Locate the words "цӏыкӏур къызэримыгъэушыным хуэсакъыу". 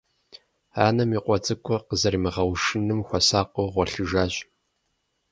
1.45-3.71